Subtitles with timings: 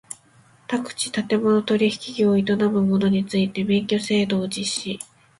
[0.67, 4.99] 宅地建物取引業を営む者について免許制度を実施